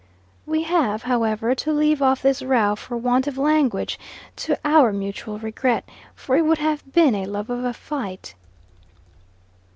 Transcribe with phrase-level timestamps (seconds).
[0.47, 3.99] We have, however, to leave off this row for want of language,
[4.37, 8.33] to our mutual regret, for it would have been a love of a fight.